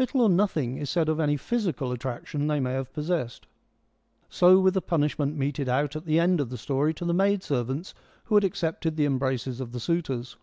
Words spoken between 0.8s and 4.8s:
said of any physical attraction they may have possessed. So with